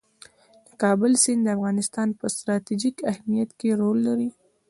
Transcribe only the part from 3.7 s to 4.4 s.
رول لري.